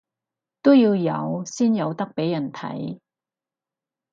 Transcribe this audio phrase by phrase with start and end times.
[0.63, 2.99] 都要有先有得畀人睇